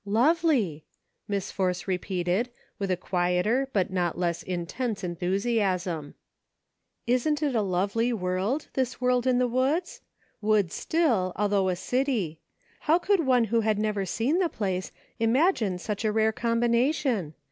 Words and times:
"Lovely!" 0.03 0.83
Miss 1.27 1.51
Force 1.51 1.87
repeated, 1.87 2.49
with 2.79 2.89
a 2.89 2.97
quieter 2.97 3.69
but 3.71 3.91
not 3.91 4.17
less 4.17 4.41
intense 4.41 5.03
enthusiasm." 5.03 6.15
Isn't 7.15 7.43
it 7.43 7.53
a 7.53 7.61
lovely 7.61 8.11
world, 8.11 8.67
this 8.73 8.99
world 8.99 9.27
in 9.27 9.37
the 9.37 9.47
woods? 9.47 10.01
Woods 10.41 10.73
still, 10.73 11.33
although 11.35 11.69
a 11.69 11.75
city. 11.75 12.39
How 12.79 12.97
could 12.97 13.27
one 13.27 13.43
who 13.43 13.61
had 13.61 13.77
never 13.77 14.07
seen 14.07 14.39
the 14.39 14.49
place, 14.49 14.91
imagine 15.19 15.77
such 15.77 16.03
a 16.03 16.11
rare 16.11 16.31
com 16.31 16.61
bination 16.61 17.33